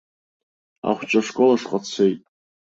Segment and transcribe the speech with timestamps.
[0.89, 2.21] Ахәҷы ашкол ашҟа дцеит.